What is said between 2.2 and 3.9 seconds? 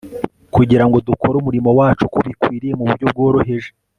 bikwiriye, mu buryo bworoheje